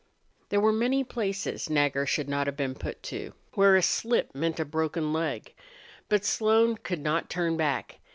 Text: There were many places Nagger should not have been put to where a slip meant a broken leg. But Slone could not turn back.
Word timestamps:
There 0.49 0.59
were 0.59 0.71
many 0.73 1.03
places 1.03 1.69
Nagger 1.69 2.07
should 2.07 2.27
not 2.27 2.47
have 2.47 2.57
been 2.57 2.73
put 2.73 3.03
to 3.03 3.33
where 3.53 3.75
a 3.75 3.83
slip 3.83 4.33
meant 4.33 4.59
a 4.59 4.65
broken 4.65 5.13
leg. 5.13 5.53
But 6.09 6.25
Slone 6.25 6.75
could 6.77 7.01
not 7.01 7.29
turn 7.29 7.55
back. 7.55 7.99